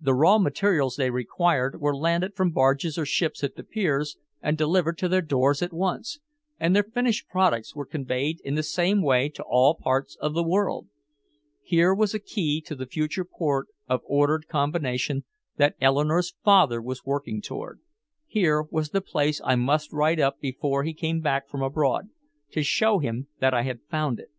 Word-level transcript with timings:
The 0.00 0.14
raw 0.14 0.38
materials 0.38 0.96
they 0.96 1.10
required 1.10 1.78
were 1.78 1.94
landed 1.94 2.34
from 2.34 2.52
barges 2.52 2.96
or 2.96 3.04
ships 3.04 3.44
at 3.44 3.54
the 3.54 3.62
piers 3.62 4.16
and 4.40 4.56
delivered 4.56 4.96
to 4.96 5.10
their 5.10 5.20
doors 5.20 5.60
at 5.60 5.74
once, 5.74 6.20
and 6.58 6.74
their 6.74 6.82
finished 6.82 7.28
products 7.28 7.74
were 7.76 7.84
conveyed 7.84 8.40
in 8.40 8.54
the 8.54 8.62
same 8.62 9.02
way 9.02 9.28
to 9.28 9.42
all 9.46 9.74
parts 9.74 10.16
of 10.22 10.32
the 10.32 10.42
world. 10.42 10.88
Here 11.62 11.92
was 11.94 12.14
a 12.14 12.18
key 12.18 12.62
to 12.62 12.74
the 12.74 12.86
future 12.86 13.26
port 13.26 13.66
of 13.86 14.00
ordered 14.06 14.48
combination 14.48 15.24
that 15.58 15.76
Eleanore's 15.82 16.34
father 16.42 16.80
was 16.80 17.04
working 17.04 17.42
toward. 17.42 17.78
Here 18.26 18.62
was 18.70 18.88
the 18.88 19.02
place 19.02 19.38
I 19.44 19.54
must 19.56 19.92
write 19.92 20.18
up 20.18 20.40
before 20.40 20.82
he 20.84 20.94
came 20.94 21.20
back 21.20 21.46
from 21.46 21.60
abroad, 21.60 22.08
to 22.52 22.62
show 22.62 23.00
him 23.00 23.26
that 23.40 23.52
I 23.52 23.64
had 23.64 23.82
found 23.90 24.18
it. 24.18 24.30